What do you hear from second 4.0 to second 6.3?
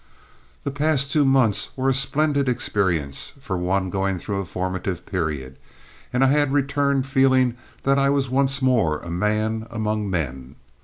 through a formative period, and I